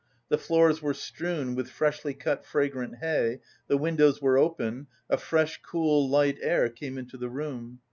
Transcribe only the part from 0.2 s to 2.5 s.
The floors were strewn with freshly cut